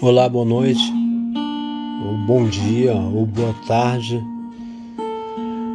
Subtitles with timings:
[0.00, 0.92] Olá, boa noite,
[2.06, 4.22] ou bom dia, ou boa tarde.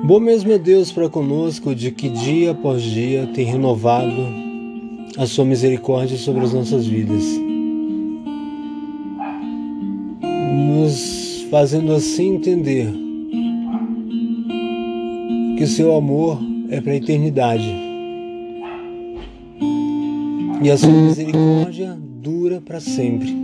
[0.06, 4.16] Bom mesmo é Deus para conosco de que dia após dia tem renovado
[5.18, 7.22] a sua misericórdia sobre as nossas vidas,
[10.70, 12.88] nos fazendo assim entender
[15.58, 17.70] que o seu amor é para a eternidade
[20.62, 23.43] e a sua misericórdia dura para sempre.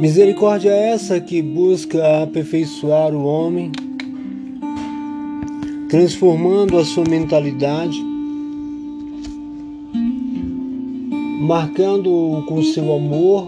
[0.00, 3.70] Misericórdia é essa que busca aperfeiçoar o homem,
[5.88, 7.96] transformando a sua mentalidade,
[11.40, 13.46] marcando-o com seu amor,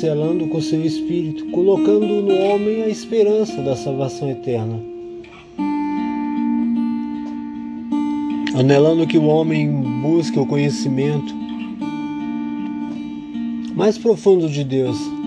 [0.00, 4.80] selando com seu espírito, colocando no homem a esperança da salvação eterna.
[8.54, 9.68] Anelando que o homem
[10.02, 11.34] busque o conhecimento
[13.74, 15.19] mais profundo de Deus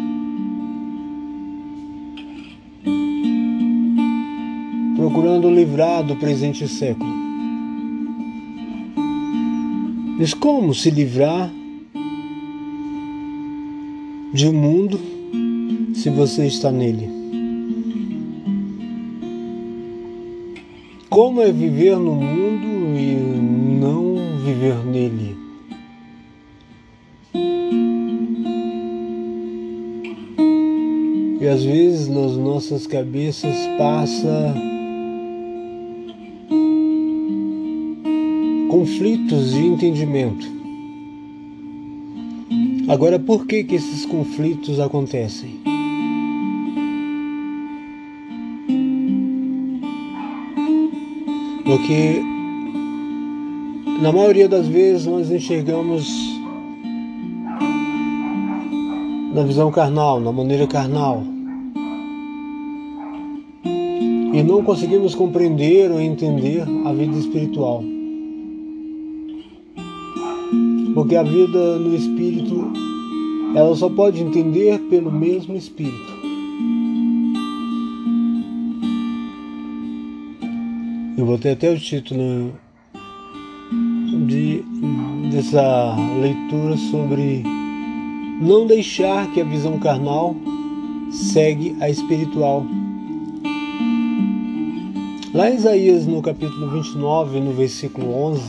[5.44, 7.12] procurando livrar do presente século.
[10.18, 11.52] Mas como se livrar
[14.34, 15.00] de um mundo
[15.94, 17.10] se você está nele?
[21.10, 23.16] Como é viver no mundo e
[23.80, 25.36] não viver nele?
[31.42, 34.73] E às vezes nas nossas cabeças passa
[38.74, 40.48] conflitos de entendimento.
[42.90, 45.60] Agora, por que, que esses conflitos acontecem?
[51.64, 52.20] Porque
[54.02, 56.10] na maioria das vezes nós enxergamos
[59.36, 61.22] na visão carnal, na maneira carnal.
[64.34, 67.84] E não conseguimos compreender ou entender a vida espiritual.
[70.94, 72.72] Porque a vida no espírito,
[73.56, 76.14] ela só pode entender pelo mesmo espírito.
[81.18, 82.54] Eu vou ter até o título
[84.28, 84.64] de,
[85.32, 87.44] dessa leitura sobre
[88.42, 90.36] não deixar que a visão carnal
[91.12, 92.66] segue a espiritual.
[95.34, 98.42] Lá em Isaías, no capítulo 29, no versículo 11,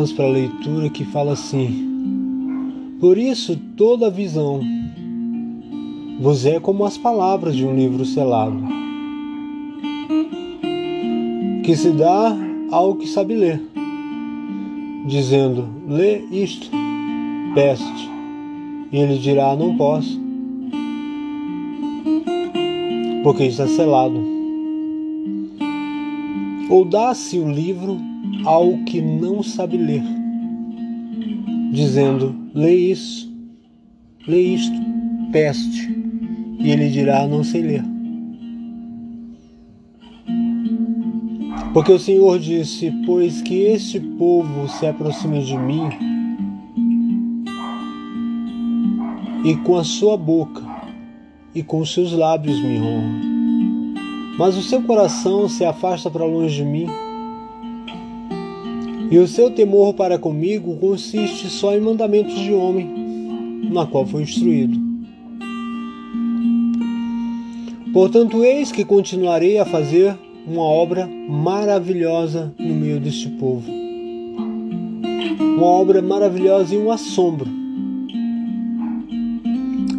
[0.00, 4.58] vamos para a leitura que fala assim: Por isso toda visão
[6.18, 8.56] vos é como as palavras de um livro selado,
[11.62, 12.34] que se dá
[12.70, 13.62] ao que sabe ler,
[15.06, 16.70] dizendo: Lê isto,
[17.54, 18.10] peste,
[18.90, 20.18] e ele dirá: Não posso,
[23.22, 24.18] porque está selado.
[26.70, 28.09] Ou dá-se o livro
[28.44, 30.02] ao que não sabe ler,
[31.72, 33.32] dizendo: lê isso,
[34.26, 34.76] lê isto,
[35.32, 35.94] peste,
[36.58, 37.84] e ele dirá: não sei ler.
[41.72, 45.88] Porque o Senhor disse: Pois que este povo se aproxime de mim,
[49.44, 50.62] e com a sua boca
[51.54, 53.20] e com os seus lábios me honra,
[54.38, 56.86] mas o seu coração se afasta para longe de mim
[59.10, 62.88] e o seu temor para comigo consiste só em mandamentos de homem,
[63.70, 64.78] na qual foi instruído.
[67.92, 70.16] Portanto, eis que continuarei a fazer
[70.46, 73.68] uma obra maravilhosa no meio deste povo.
[75.40, 77.48] Uma obra maravilhosa e um assombro.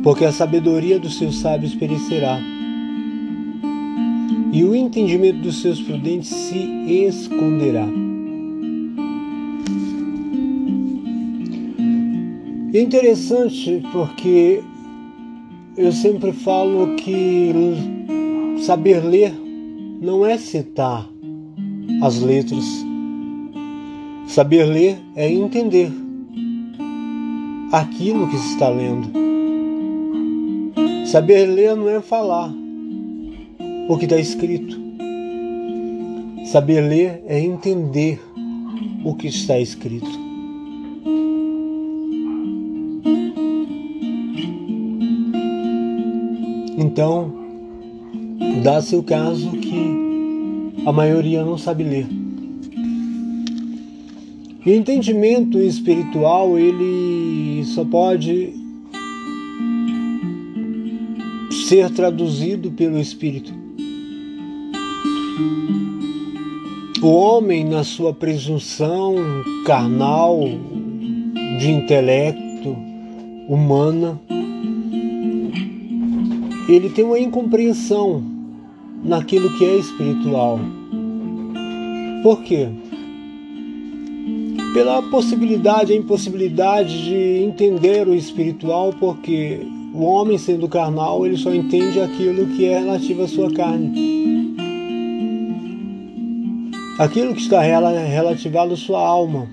[0.04, 2.40] Porque a sabedoria dos seus sábios perecerá,
[4.54, 6.58] e o entendimento dos seus prudentes se
[6.88, 7.88] esconderá.
[12.74, 14.64] É interessante porque
[15.76, 17.52] eu sempre falo que
[18.62, 19.34] saber ler
[20.02, 21.08] não é citar
[22.02, 22.66] as letras.
[24.28, 25.92] Saber ler é entender
[27.74, 29.12] aquilo que se está lendo.
[31.06, 32.54] Saber ler não é falar
[33.90, 34.80] o que está escrito.
[36.46, 38.22] Saber ler é entender
[39.04, 40.31] o que está escrito.
[46.92, 47.32] Então,
[48.64, 52.06] dá-se o caso que a maioria não sabe ler.
[54.66, 58.54] E o entendimento espiritual, ele só pode
[61.70, 63.54] ser traduzido pelo Espírito.
[67.02, 69.16] O homem, na sua presunção
[69.66, 70.42] carnal,
[71.58, 72.76] de intelecto,
[73.48, 74.20] humana,
[76.76, 78.24] ele tem uma incompreensão
[79.04, 80.60] naquilo que é espiritual.
[82.24, 82.70] Por quê?
[84.74, 89.60] Pela possibilidade, a impossibilidade de entender o espiritual, porque
[89.94, 94.56] o homem, sendo carnal, ele só entende aquilo que é relativo à sua carne.
[96.98, 99.50] Aquilo que está relativado à sua alma,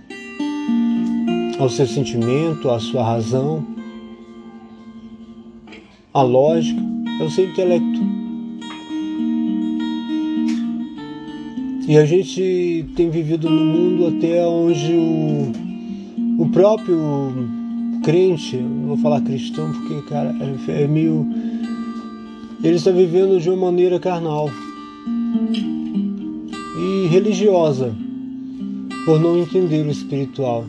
[1.58, 3.66] ao seu sentimento, à sua razão,
[6.12, 8.18] à lógica, ao seu intelecto.
[11.88, 16.98] E a gente tem vivido no mundo até onde o, o próprio
[18.04, 20.36] crente, vou falar cristão porque, cara,
[20.68, 21.26] é, é meio.
[22.62, 24.50] Ele está vivendo de uma maneira carnal
[26.76, 27.94] e religiosa,
[29.06, 30.66] por não entender o espiritual.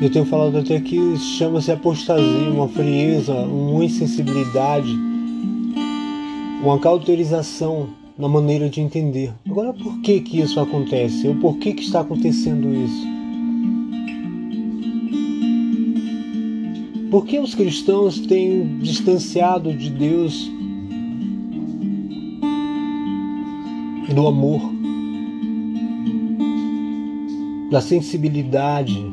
[0.00, 4.92] Eu tenho falado até que chama-se apostasia, uma frieza, uma insensibilidade,
[6.64, 9.34] uma cauterização na maneira de entender.
[9.46, 11.28] Agora, por que que isso acontece?
[11.28, 13.06] Ou por que que está acontecendo isso?
[17.10, 20.50] Por que os cristãos têm distanciado de Deus
[24.14, 24.60] do amor,
[27.70, 29.04] da sensibilidade,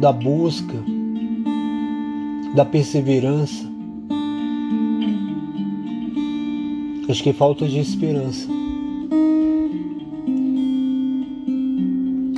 [0.00, 0.93] da busca,
[2.54, 3.68] da perseverança?
[7.08, 8.48] Acho que é falta de esperança.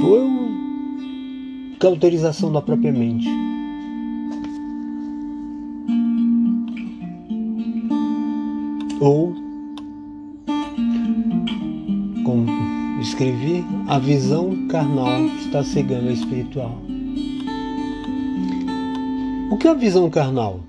[0.02, 0.26] Ou
[1.78, 3.28] cauterização da própria mente.
[9.00, 9.34] Ou,
[12.24, 12.46] como
[13.02, 16.95] escrevi, a visão carnal está cegando a espiritual.
[19.56, 20.60] O que é a visão carnal?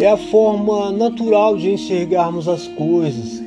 [0.00, 3.40] É a forma natural de enxergarmos as coisas.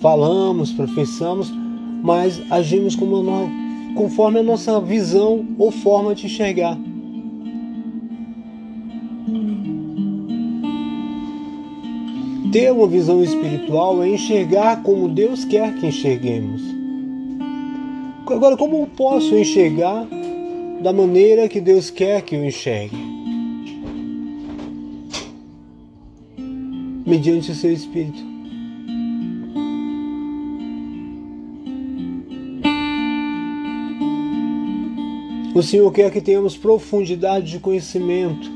[0.00, 1.50] Falamos, professamos,
[2.02, 3.48] mas agimos como nós,
[3.96, 6.78] conforme a nossa visão ou forma de enxergar.
[12.52, 16.60] Ter uma visão espiritual é enxergar como Deus quer que enxerguemos.
[18.26, 20.06] Agora, como posso enxergar
[20.82, 22.96] da maneira que Deus quer que eu enxergue?
[27.06, 28.20] Mediante o seu espírito.
[35.54, 38.50] O Senhor quer que tenhamos profundidade de conhecimento.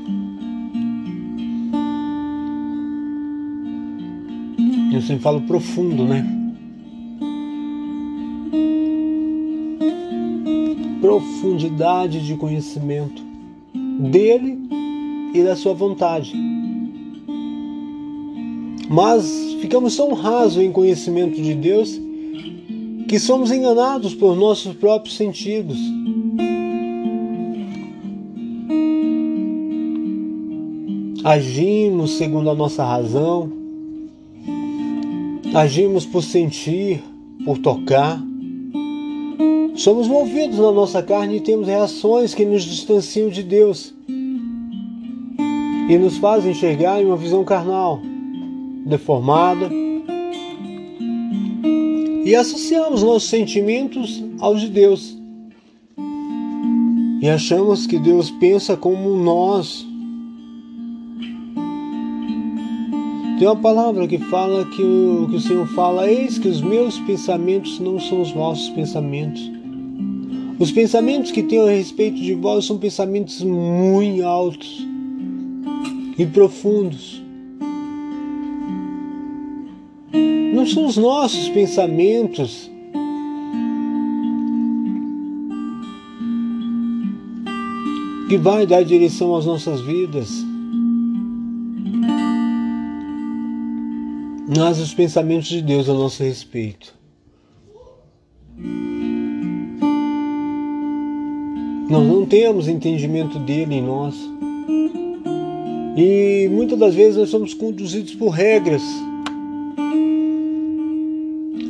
[4.93, 6.36] Eu sempre falo profundo, né?
[11.17, 13.23] Profundidade de conhecimento
[13.73, 14.59] dele
[15.33, 16.33] e da sua vontade.
[18.87, 21.99] Mas ficamos tão rasos em conhecimento de Deus
[23.07, 25.79] que somos enganados por nossos próprios sentidos.
[31.27, 33.51] agimos segundo a nossa razão,
[35.53, 37.03] agimos por sentir,
[37.43, 38.23] por tocar.
[39.77, 43.93] Somos movidos na nossa carne e temos reações que nos distanciam de Deus
[45.87, 48.01] e nos fazem enxergar em uma visão carnal,
[48.87, 49.69] deformada.
[52.25, 55.15] E associamos nossos sentimentos aos de Deus.
[57.21, 59.85] E achamos que Deus pensa como nós
[63.37, 66.97] Tem uma palavra que fala que o, que o Senhor fala: Eis que os meus
[67.01, 69.56] pensamentos não são os vossos pensamentos.
[70.59, 74.85] Os pensamentos que tenho a respeito de vós são pensamentos muito altos
[76.17, 77.21] e profundos.
[80.53, 82.69] Não são os nossos pensamentos
[88.27, 90.29] que vai dar direção às nossas vidas.
[94.55, 96.95] mas os pensamentos de Deus a nosso respeito.
[101.89, 104.15] Nós não temos entendimento dele em nós.
[105.95, 108.83] E muitas das vezes nós somos conduzidos por regras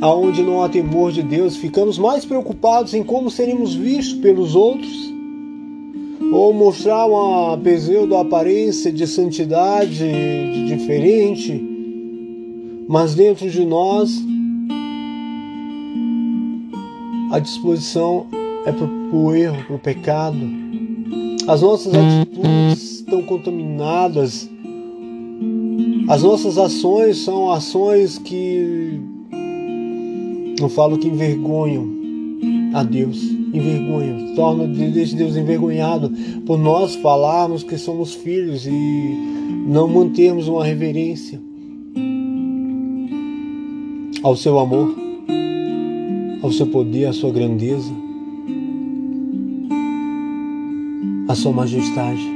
[0.00, 5.12] aonde não há temor de Deus, ficamos mais preocupados em como seremos vistos pelos outros,
[6.32, 11.64] ou mostrar uma pseudo aparência de santidade de diferente,
[12.86, 14.10] mas dentro de nós
[17.30, 18.26] a disposição
[18.64, 20.38] é para o erro, para o pecado.
[21.46, 24.48] As nossas atitudes estão contaminadas.
[26.08, 29.00] As nossas ações são ações que
[30.60, 31.98] não falo que envergonham
[32.74, 36.12] a Deus, envergonham, torna Deus envergonhado
[36.44, 39.16] por nós falarmos que somos filhos e
[39.66, 41.40] não mantermos uma reverência
[44.22, 44.94] ao seu amor,
[46.42, 47.92] ao seu poder, à sua grandeza,
[51.28, 52.26] à sua majestade.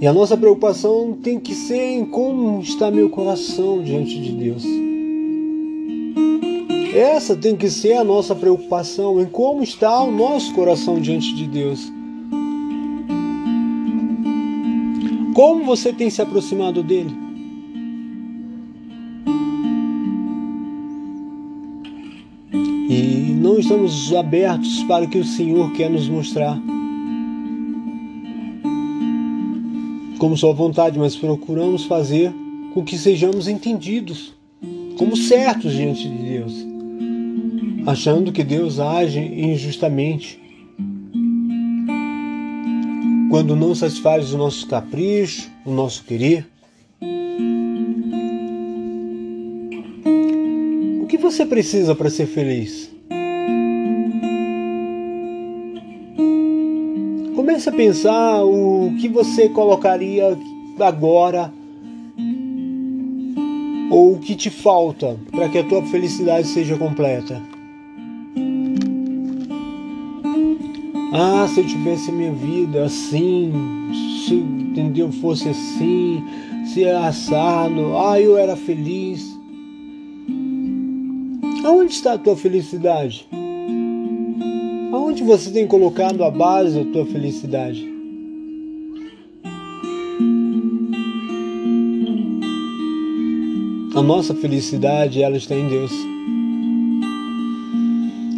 [0.00, 4.64] E a nossa preocupação tem que ser em como está meu coração diante de Deus.
[6.94, 11.46] Essa tem que ser a nossa preocupação em como está o nosso coração diante de
[11.46, 11.92] Deus.
[15.34, 17.25] Como você tem se aproximado dele?
[23.56, 26.60] Não estamos abertos para o que o Senhor quer nos mostrar.
[30.18, 32.34] Como Sua vontade, mas procuramos fazer
[32.74, 34.34] com que sejamos entendidos
[34.98, 36.66] como certos diante de Deus
[37.86, 40.40] achando que Deus age injustamente.
[43.30, 46.46] Quando não satisfaz o nosso capricho, o nosso querer.
[51.00, 52.95] O que você precisa para ser feliz?
[57.66, 60.38] Comece a pensar o que você colocaria
[60.78, 61.52] agora
[63.90, 67.42] ou o que te falta para que a tua felicidade seja completa.
[71.12, 73.52] Ah, se eu tivesse minha vida assim,
[74.26, 76.22] se entendeu, fosse assim,
[76.66, 79.36] se é assado, ah, eu era feliz.
[81.64, 83.26] Aonde está a tua felicidade?
[85.26, 87.84] Você tem colocado a base da tua felicidade?
[93.96, 95.90] A nossa felicidade, ela está em Deus.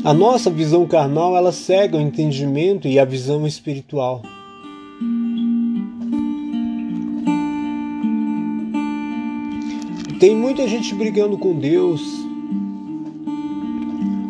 [0.03, 4.23] A nossa visão carnal, ela cega o entendimento e a visão espiritual.
[10.19, 12.18] Tem muita gente brigando com Deus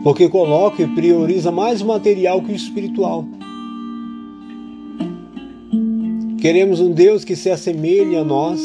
[0.08, 3.26] porque coloca e prioriza mais o material que o espiritual.
[6.40, 8.58] Queremos um Deus que se assemelhe a nós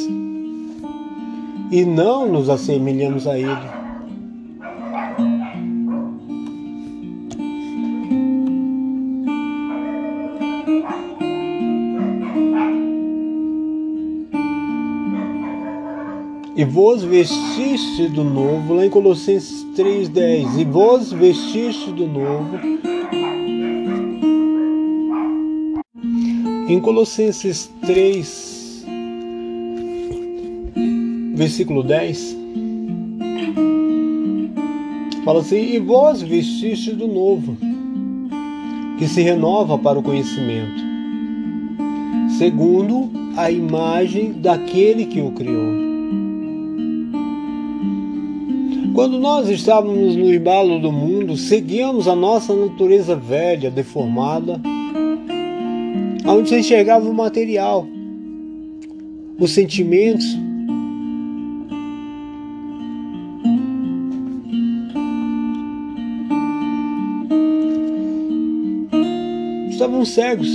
[1.69, 3.82] e não nos assemelhamos a Ele.
[16.55, 20.59] E vos vestiste do novo, lá em Colossenses 3,10.
[20.59, 22.59] E vos vestiste do novo.
[26.69, 28.85] Em Colossenses 3,
[31.33, 32.37] versículo 10,
[35.25, 37.57] fala assim: E vós vestiste do novo,
[38.99, 40.83] que se renova para o conhecimento,
[42.37, 45.92] segundo a imagem daquele que o criou
[48.93, 54.61] Quando nós estávamos no embalo do mundo, seguíamos a nossa natureza velha, deformada,
[56.23, 57.87] onde se enxergava o material,
[59.39, 60.25] os sentimentos,
[69.71, 70.49] estavam cegos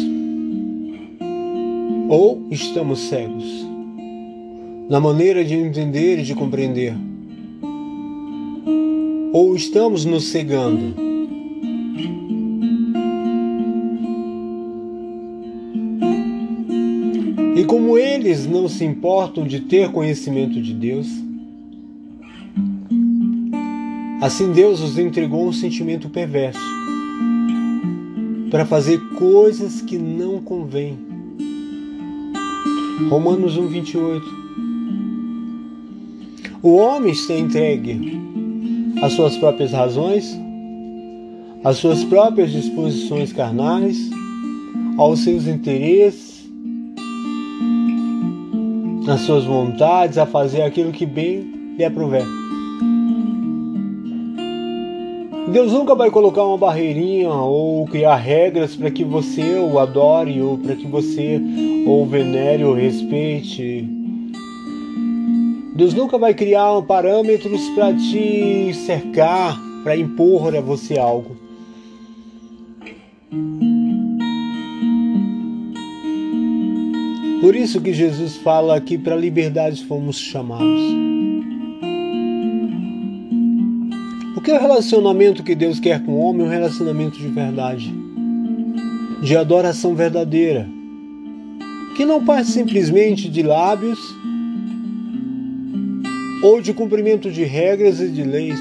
[2.09, 3.67] ou estamos cegos
[4.89, 7.08] na maneira de entender e de compreender
[9.33, 10.95] ou estamos nos cegando?
[17.57, 21.09] E como eles não se importam de ter conhecimento de Deus,
[24.21, 26.61] assim Deus os entregou um sentimento perverso
[28.51, 30.99] para fazer coisas que não convêm.
[33.11, 34.39] Romanos 1, 28.
[36.63, 38.28] O homem está entregue
[39.03, 40.39] as suas próprias razões,
[41.63, 43.97] as suas próprias disposições carnais,
[44.97, 46.49] aos seus interesses,
[49.09, 52.25] às suas vontades, a fazer aquilo que bem lhe aprover.
[55.53, 60.59] Deus nunca vai colocar uma barreirinha ou criar regras para que você o adore ou
[60.59, 61.41] para que você
[61.87, 63.98] o venere ou respeite.
[65.79, 71.37] Deus nunca vai criar parâmetros para te cercar, para impor a você algo.
[77.41, 80.83] Por isso que Jesus fala que para a liberdade fomos chamados.
[84.35, 87.95] Porque o relacionamento que Deus quer com o homem é um relacionamento de verdade,
[89.23, 90.69] de adoração verdadeira,
[91.97, 94.19] que não parte simplesmente de lábios
[96.43, 98.61] ou de cumprimento de regras e de leis,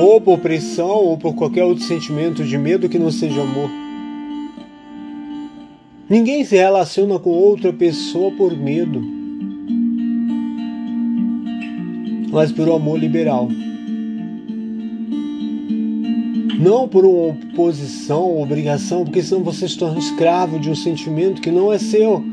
[0.00, 3.70] ou por pressão ou por qualquer outro sentimento de medo que não seja amor.
[6.08, 9.14] Ninguém se relaciona com outra pessoa por medo
[12.34, 13.48] mas por amor liberal.
[16.58, 21.52] Não por uma oposição, obrigação, porque senão você se torna escravo de um sentimento que
[21.52, 22.24] não é seu.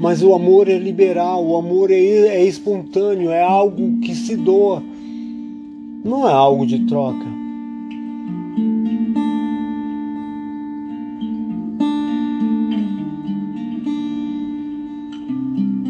[0.00, 4.82] Mas o amor é liberal, o amor é, é espontâneo, é algo que se doa,
[6.02, 7.26] não é algo de troca.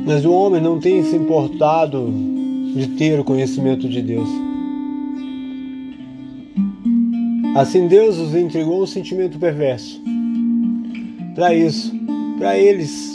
[0.05, 2.13] Mas o homem não tem se importado
[2.75, 4.29] de ter o conhecimento de Deus.
[7.55, 10.03] Assim Deus os entregou um sentimento perverso.
[11.37, 11.93] Para isso,
[12.39, 13.10] para eles.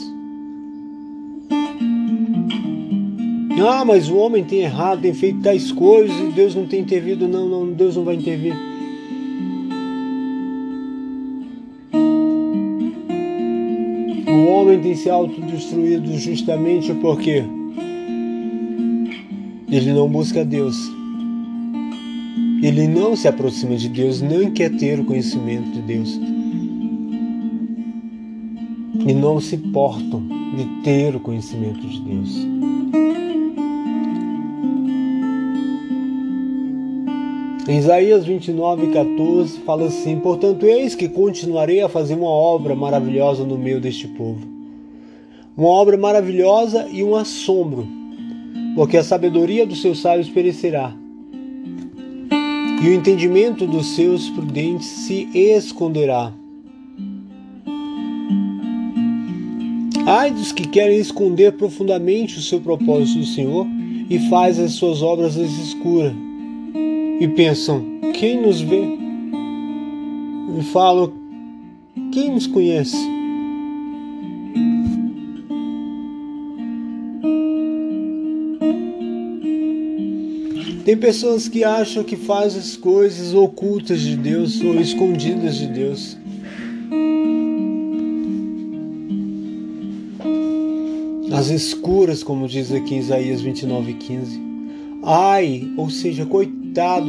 [3.58, 7.28] Ah, mas o homem tem errado, tem feito tais coisas e Deus não tem intervido.
[7.28, 8.54] Não, não, Deus não vai intervir.
[14.28, 17.44] O homem tem se autodestruído justamente porque
[19.70, 20.76] ele não busca Deus.
[22.62, 26.20] Ele não se aproxima de Deus, nem quer ter o conhecimento de Deus.
[29.08, 30.24] E não se portam
[30.56, 32.48] de ter o conhecimento de Deus.
[37.68, 43.44] Em Isaías 29, 14 fala assim: Portanto, eis que continuarei a fazer uma obra maravilhosa
[43.44, 44.46] no meio deste povo.
[45.58, 47.88] Uma obra maravilhosa e um assombro
[48.76, 50.94] porque a sabedoria dos seus sábios perecerá,
[52.84, 56.34] e o entendimento dos seus prudentes se esconderá.
[60.06, 63.66] Ai dos que querem esconder profundamente o seu propósito do Senhor
[64.08, 66.14] e faz as suas obras às escuras,
[67.20, 68.84] e pensam: quem nos vê?
[70.60, 71.12] E falam:
[72.12, 72.98] quem nos conhece?
[80.84, 86.16] Tem pessoas que acham que fazem as coisas ocultas de Deus ou escondidas de Deus.
[91.34, 94.40] As escuras, como diz aqui Isaías 29:15.
[95.04, 96.55] Ai, ou seja, coitado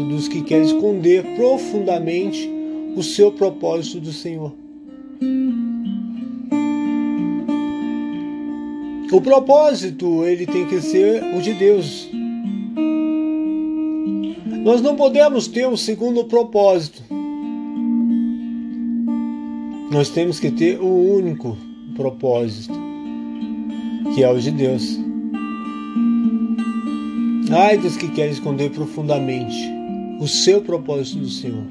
[0.09, 2.49] dos que querem esconder profundamente
[2.95, 4.55] o seu propósito do Senhor.
[9.13, 12.09] O propósito, ele tem que ser o de Deus.
[14.63, 17.03] Nós não podemos ter um segundo propósito.
[19.91, 21.57] Nós temos que ter o um único
[21.97, 22.75] propósito,
[24.15, 25.06] que é o de Deus.
[27.51, 29.57] Ai dos que querem esconder profundamente
[30.21, 31.65] o seu propósito do Senhor.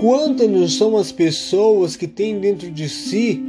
[0.00, 3.42] Quantas não são as pessoas que têm dentro de si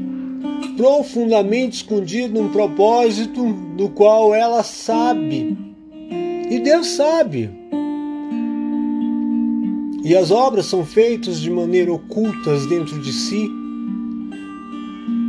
[0.78, 5.58] profundamente escondido um propósito do qual ela sabe,
[6.50, 7.50] e Deus sabe.
[10.04, 13.50] E as obras são feitas de maneira ocultas dentro de si,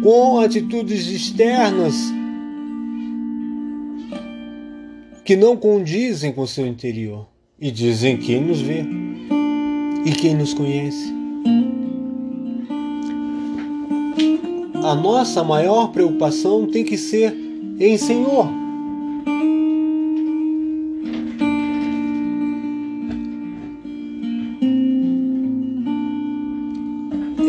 [0.02, 1.94] com atitudes externas
[5.32, 7.26] que não condizem com o seu interior
[7.58, 8.84] e dizem quem nos vê
[10.04, 11.10] e quem nos conhece.
[14.84, 17.34] A nossa maior preocupação tem que ser
[17.80, 18.46] em Senhor.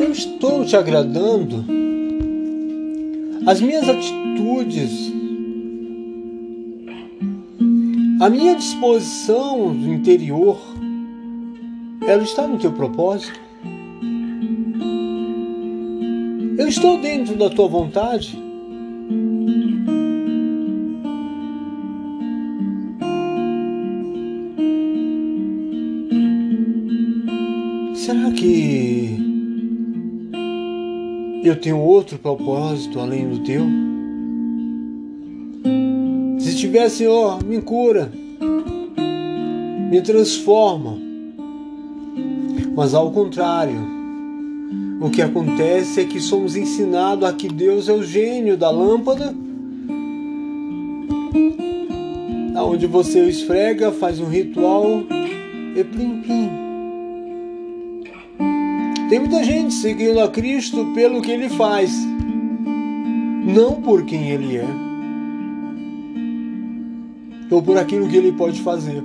[0.10, 1.66] estou te agradando?
[3.46, 5.12] As minhas atitudes,
[8.20, 10.58] a minha disposição do interior,
[12.08, 13.40] ela está no teu propósito?
[16.58, 18.40] Eu estou dentro da tua vontade?
[27.96, 29.18] Será que
[31.44, 33.83] eu tenho outro propósito além do teu?
[36.74, 38.12] Tiver, Senhor, me cura,
[39.92, 40.98] me transforma.
[42.76, 43.76] Mas ao contrário,
[45.00, 49.36] o que acontece é que somos ensinados a que Deus é o gênio da lâmpada,
[52.56, 55.04] aonde você esfrega, faz um ritual
[55.76, 56.50] e plim plim.
[59.10, 61.92] Tem muita gente seguindo a Cristo pelo que ele faz,
[63.46, 64.93] não por quem ele é,
[67.50, 69.04] ou por aquilo que ele pode fazer.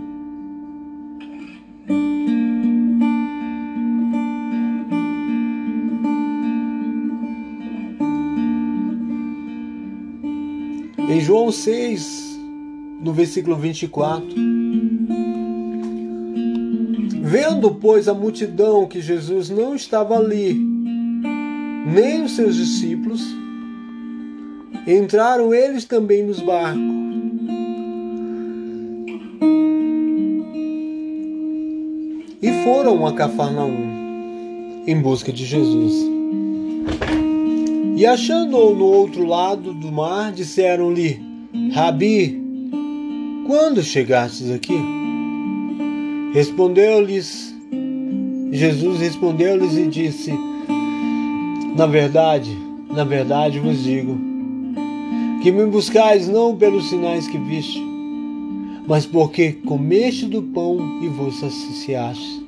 [11.10, 12.38] Em João 6,
[13.00, 14.48] no versículo 24,
[17.28, 23.20] Vendo, pois, a multidão que Jesus não estava ali, nem os seus discípulos,
[24.86, 26.97] entraram eles também nos barcos.
[32.68, 36.06] Foram a Cafarnaum em busca de Jesus.
[37.96, 41.18] E achando-o no outro lado do mar, disseram-lhe:
[41.72, 42.38] Rabi,
[43.46, 44.78] quando chegastes aqui?
[46.34, 47.56] Respondeu-lhes,
[48.52, 50.34] Jesus respondeu-lhes e disse:
[51.74, 52.54] Na verdade,
[52.90, 54.14] na verdade vos digo,
[55.42, 57.82] que me buscais não pelos sinais que viste,
[58.86, 62.47] mas porque comeste do pão e vos saciaste.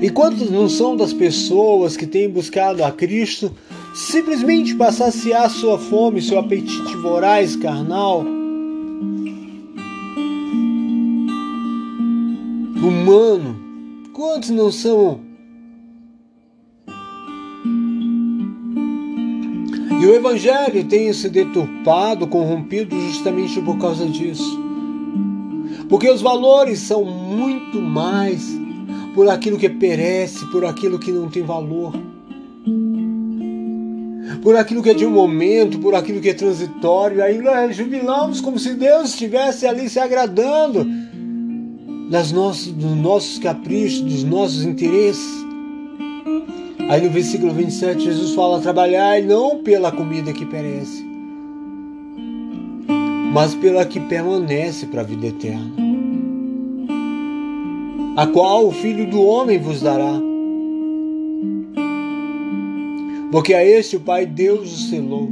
[0.00, 3.52] E quantos não são das pessoas que têm buscado a Cristo
[3.94, 8.24] simplesmente para saciar sua fome, seu apetite voraz carnal?
[13.08, 13.56] humano.
[14.12, 15.20] Quantos não são?
[20.00, 24.58] E o Evangelho tem se deturpado, corrompido justamente por causa disso.
[25.88, 28.56] Porque os valores são muito mais
[29.18, 31.92] por aquilo que perece, por aquilo que não tem valor.
[34.44, 37.20] Por aquilo que é de um momento, por aquilo que é transitório.
[37.20, 40.86] Aí nós jubilamos como se Deus estivesse ali se agradando
[42.08, 45.44] das nossos, dos nossos caprichos, dos nossos interesses.
[46.88, 51.04] Aí no versículo 27, Jesus fala: trabalhar não pela comida que perece,
[53.34, 55.87] mas pela que permanece para a vida eterna,
[58.18, 60.20] a qual o Filho do Homem vos dará.
[63.30, 65.30] Porque a este o Pai Deus o selou.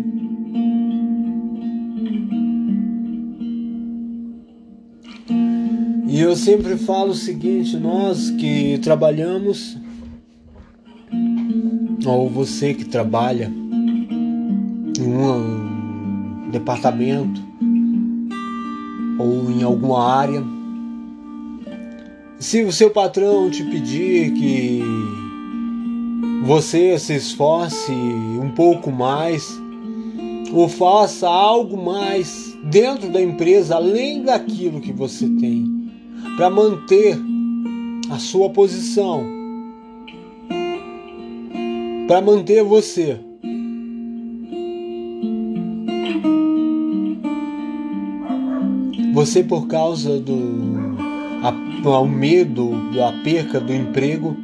[6.07, 9.77] E eu sempre falo o seguinte: nós que trabalhamos,
[12.07, 13.53] ou você que trabalha
[14.97, 17.45] em um departamento
[19.19, 20.56] ou em alguma área,
[22.47, 24.81] se o seu patrão te pedir que
[26.45, 29.61] você se esforce um pouco mais,
[30.53, 35.91] ou faça algo mais dentro da empresa além daquilo que você tem
[36.37, 37.19] para manter
[38.11, 39.25] a sua posição,
[42.07, 43.19] para manter você.
[49.13, 50.96] Você por causa do
[51.93, 54.37] ao medo da perca do emprego,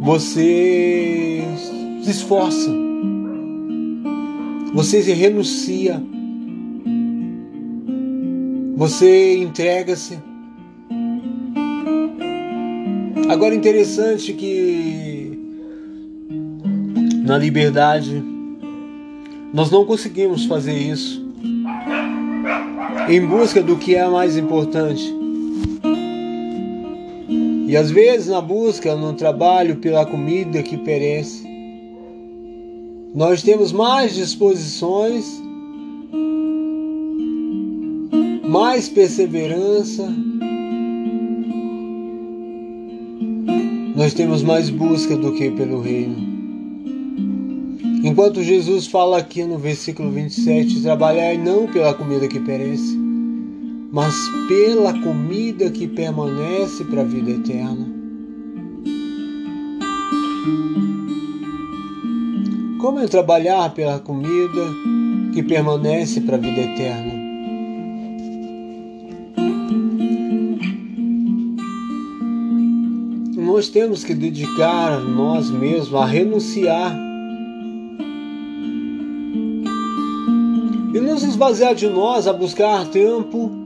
[0.00, 1.42] você
[2.02, 2.70] se esforça,
[4.72, 6.02] você se renuncia,
[8.76, 10.18] você entrega-se.
[13.28, 15.38] Agora interessante que
[17.24, 18.22] na liberdade
[19.52, 21.24] nós não conseguimos fazer isso
[23.08, 25.19] em busca do que é mais importante.
[27.70, 31.46] E às vezes na busca, no trabalho pela comida que perece,
[33.14, 35.40] nós temos mais disposições,
[38.48, 40.12] mais perseverança,
[43.94, 46.16] nós temos mais busca do que pelo reino.
[48.02, 52.99] Enquanto Jesus fala aqui no versículo 27, trabalhai não pela comida que perece,
[53.92, 54.14] mas
[54.48, 57.86] pela comida que permanece para a vida eterna.
[62.80, 64.64] Como é trabalhar pela comida
[65.34, 67.20] que permanece para a vida eterna?
[73.60, 76.96] nós temos que dedicar nós mesmos a renunciar
[80.94, 83.59] e nos esvaziar de nós a buscar tempo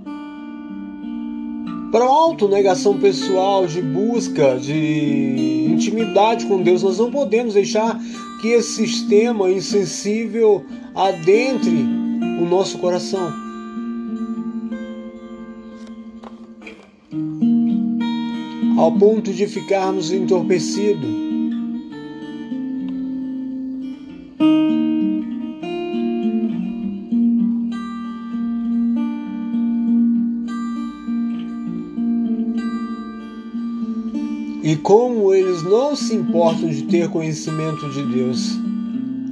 [1.94, 6.82] para autonegação pessoal, de busca, de intimidade com Deus.
[6.82, 7.96] Nós não podemos deixar
[8.42, 11.86] que esse sistema insensível adentre
[12.40, 13.32] o nosso coração.
[18.76, 21.23] Ao ponto de ficarmos entorpecidos
[34.84, 38.50] como eles não se importam de ter conhecimento de Deus,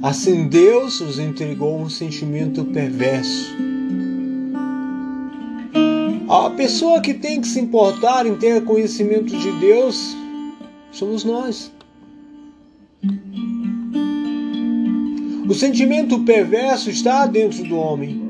[0.01, 3.53] assim Deus os entregou um sentimento perverso.
[6.27, 10.17] A pessoa que tem que se importar em ter conhecimento de Deus
[10.91, 11.71] somos nós.
[15.47, 18.22] O sentimento perverso está dentro do homem.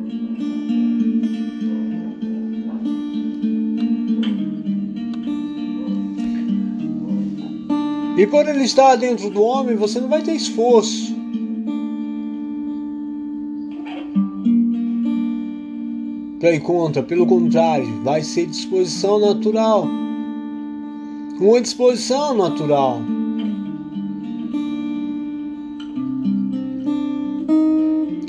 [8.15, 11.15] E por ele estar dentro do homem, você não vai ter esforço.
[16.39, 19.87] Para ir contra, pelo contrário, vai ser disposição natural.
[21.39, 23.01] Uma disposição natural.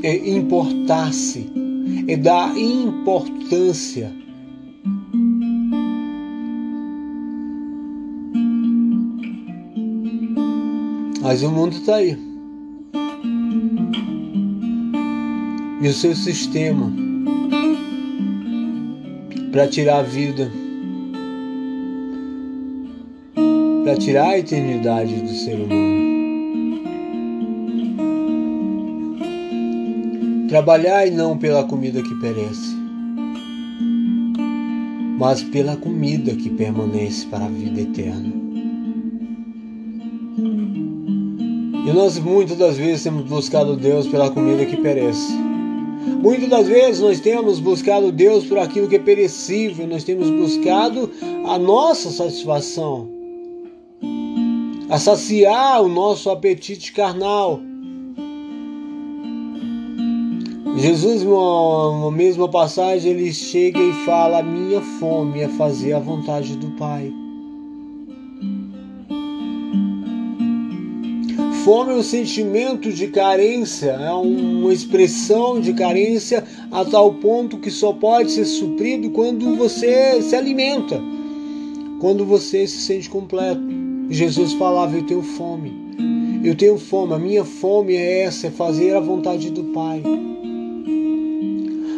[0.02, 1.46] É importar-se,
[2.08, 4.23] é dar importância
[11.34, 12.16] Mas o mundo está aí.
[15.82, 16.92] E o seu sistema
[19.50, 20.48] para tirar a vida,
[23.82, 26.84] para tirar a eternidade do ser humano.
[30.48, 32.76] Trabalhar e não pela comida que perece,
[35.18, 38.32] mas pela comida que permanece para a vida eterna.
[41.84, 45.34] E nós muitas das vezes temos buscado Deus pela comida que perece.
[46.22, 51.10] Muitas das vezes nós temos buscado Deus por aquilo que é perecível, nós temos buscado
[51.46, 53.06] a nossa satisfação,
[54.88, 57.60] a saciar o nosso apetite carnal.
[60.78, 66.70] Jesus, numa mesma passagem, ele chega e fala: minha fome é fazer a vontade do
[66.78, 67.12] Pai.
[71.64, 77.70] Fome é um sentimento de carência, é uma expressão de carência a tal ponto que
[77.70, 81.00] só pode ser suprido quando você se alimenta,
[82.00, 83.62] quando você se sente completo.
[84.10, 85.72] Jesus falava: Eu tenho fome,
[86.44, 90.02] eu tenho fome, a minha fome é essa, é fazer a vontade do Pai.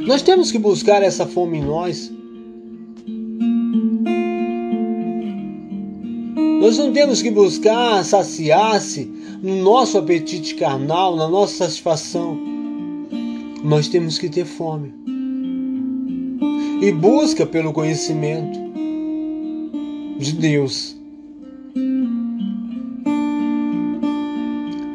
[0.06, 2.12] Nós temos que buscar essa fome em nós.
[6.60, 12.38] Nós não temos que buscar saciar-se no nosso apetite carnal, na nossa satisfação.
[13.62, 14.92] Nós temos que ter fome
[16.80, 18.58] e busca pelo conhecimento
[20.18, 20.96] de Deus.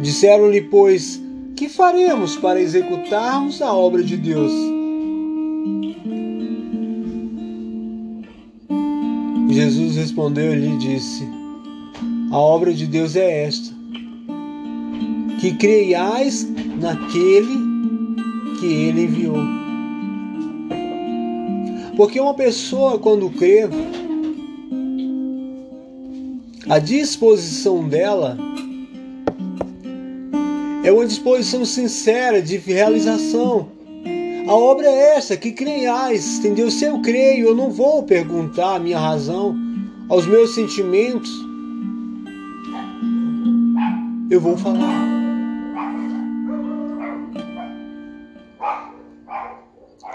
[0.01, 1.21] Disseram-lhe, pois,
[1.55, 4.51] que faremos para executarmos a obra de Deus?
[9.49, 11.27] Jesus respondeu e lhe disse:
[12.31, 13.70] A obra de Deus é esta,
[15.41, 16.47] que creiais
[16.79, 17.57] naquele
[18.59, 19.37] que ele enviou.
[21.97, 23.67] Porque uma pessoa, quando crê,
[26.69, 28.37] a disposição dela
[30.83, 33.69] é uma disposição sincera de realização.
[34.47, 36.69] A obra é essa, que creiais, entendeu?
[36.69, 39.55] Se eu creio, eu não vou perguntar a minha razão,
[40.07, 41.31] aos meus sentimentos.
[44.29, 45.10] Eu vou falar.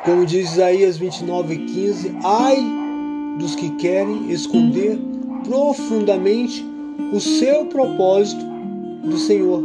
[0.06, 2.64] Como diz Isaías 29, 15, ai
[3.40, 4.96] dos que querem esconder
[5.42, 6.64] profundamente
[7.12, 8.44] o seu propósito
[9.02, 9.64] do Senhor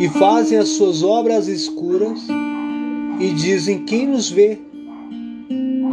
[0.00, 2.26] e fazem as suas obras escuras
[3.20, 4.58] e dizem quem nos vê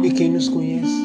[0.02, 1.04] e quem nos conhece.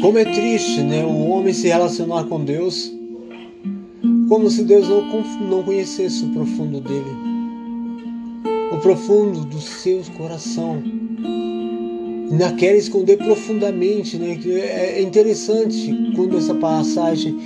[0.00, 2.90] Como é triste, né, o homem se relacionar com Deus
[4.32, 5.02] como se Deus não,
[5.46, 7.14] não conhecesse o profundo dele,
[8.72, 10.82] o profundo do seu coração.
[12.30, 14.40] ainda quer esconder profundamente, né?
[14.46, 17.36] É, é interessante quando essa passagem,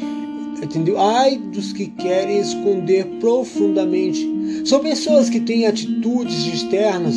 [0.62, 0.96] entendeu?
[0.96, 4.24] Ai dos que querem esconder profundamente.
[4.64, 7.16] São pessoas que têm atitudes externas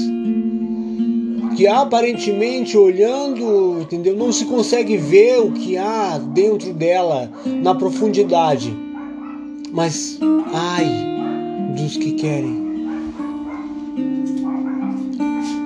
[1.55, 4.17] que aparentemente olhando, entendeu?
[4.17, 8.88] Não se consegue ver o que há dentro dela na profundidade.
[9.71, 10.19] Mas
[10.53, 10.88] ai
[11.75, 12.69] dos que querem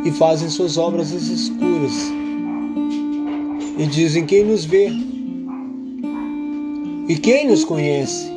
[0.06, 2.12] e fazem suas obras escuras.
[3.78, 4.90] E dizem quem nos vê
[7.08, 8.32] e quem nos conhece.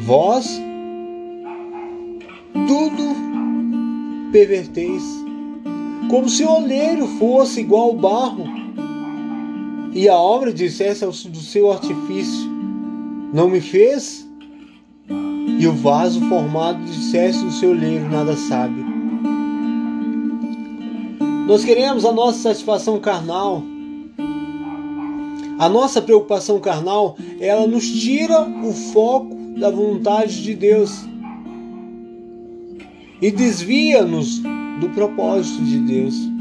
[0.00, 0.60] Vós
[2.66, 5.02] tudo perverteis,
[6.10, 8.44] como se o oleiro fosse igual ao barro,
[9.94, 12.50] e a obra dissesse do seu artifício:
[13.32, 14.28] Não me fez
[15.58, 18.84] e o vaso formado dissesse no seu oleiro nada sabe.
[21.46, 23.62] Nós queremos a nossa satisfação carnal.
[25.58, 30.90] A nossa preocupação carnal, ela nos tira o foco da vontade de Deus
[33.22, 34.40] e desvia-nos
[34.80, 36.33] do propósito de Deus.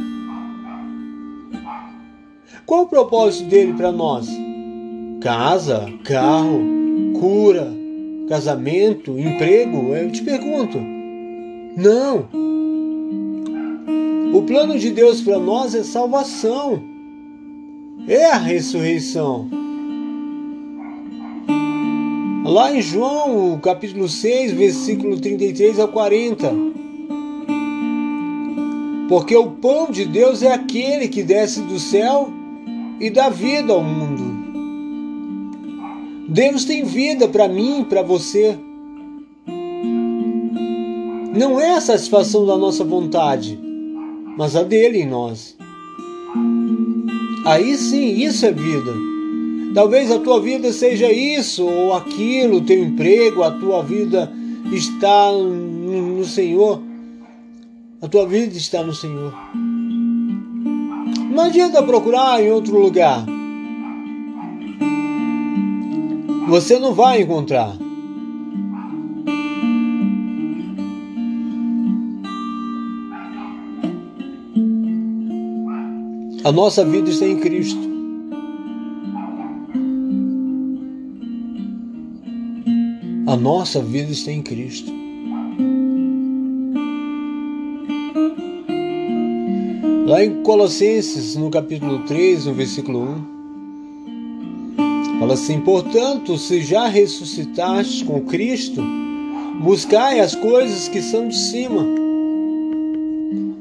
[2.65, 4.27] Qual o propósito dele para nós?
[5.19, 6.61] Casa, carro,
[7.19, 7.67] cura,
[8.29, 9.93] casamento, emprego?
[9.93, 10.77] Eu te pergunto.
[11.75, 12.27] Não.
[14.33, 16.81] O plano de Deus para nós é salvação.
[18.07, 19.49] É a ressurreição.
[22.45, 26.53] Lá em João, capítulo 6, versículo 33 a 40.
[29.09, 32.31] Porque o pão de Deus é aquele que desce do céu
[33.03, 34.23] e dá vida ao mundo.
[36.29, 38.57] Deus tem vida para mim, para você.
[41.37, 43.59] Não é a satisfação da nossa vontade,
[44.37, 45.57] mas a dele em nós.
[47.45, 48.93] Aí sim, isso é vida.
[49.75, 54.31] Talvez a tua vida seja isso ou aquilo, o teu emprego, a tua vida
[54.71, 56.81] está no Senhor.
[58.01, 59.33] A tua vida está no Senhor.
[61.29, 63.25] Não adianta procurar em outro lugar.
[66.53, 67.75] você não vai encontrar.
[76.43, 77.79] A nossa vida está em Cristo.
[83.25, 85.02] A nossa vida está em Cristo.
[90.05, 93.33] Lá em Colossenses, no capítulo 3, no versículo 1,
[95.17, 98.83] Fala assim: portanto, se já ressuscitastes com Cristo,
[99.61, 101.87] buscai as coisas que são de cima,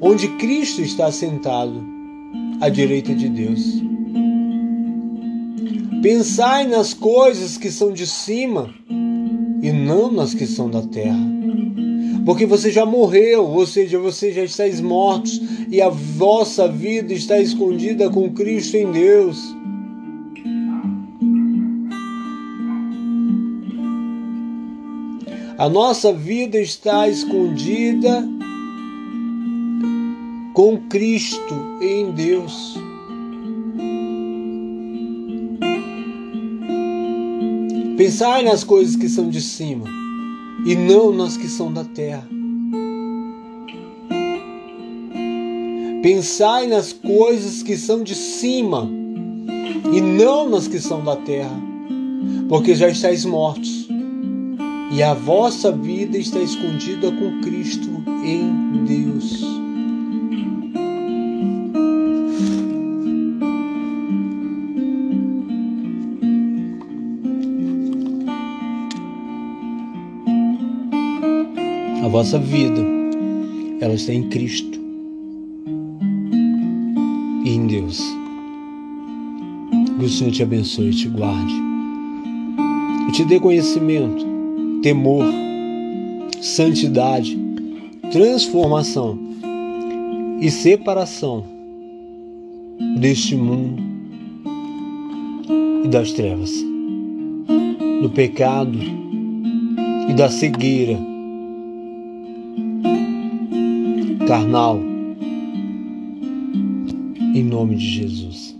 [0.00, 1.81] onde Cristo está sentado,
[2.61, 3.81] à direita de Deus.
[6.02, 8.74] Pensai nas coisas que são de cima
[9.62, 11.31] e não nas que são da terra.
[12.26, 15.40] Porque você já morreu, ou seja, você já está mortos
[15.73, 19.57] e a vossa vida está escondida com Cristo em Deus.
[25.57, 28.23] A nossa vida está escondida
[30.53, 32.77] com Cristo em Deus.
[37.97, 39.87] Pensai nas coisas que são de cima
[40.67, 42.41] e não nas que são da terra.
[46.03, 48.91] Pensai nas coisas que são de cima
[49.95, 51.62] e não nas que são da terra,
[52.49, 53.87] porque já estáis mortos
[54.91, 57.89] e a vossa vida está escondida com Cristo
[58.24, 59.45] em Deus.
[72.05, 72.85] A vossa vida,
[73.81, 74.82] ela está em Cristo
[80.03, 81.55] Que o Senhor te abençoe e te guarde.
[83.09, 84.26] E te dê conhecimento
[84.82, 85.24] temor,
[86.40, 87.38] santidade,
[88.11, 89.16] transformação
[90.40, 91.44] e separação
[92.98, 93.80] deste mundo
[95.84, 96.50] e das trevas,
[98.03, 98.76] do pecado
[100.09, 100.98] e da cegueira
[104.26, 104.80] carnal,
[107.36, 108.51] em nome de Jesus.